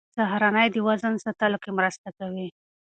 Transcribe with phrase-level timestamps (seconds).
[0.15, 2.47] سهارنۍ د وزن ساتلو کې مرسته کوي.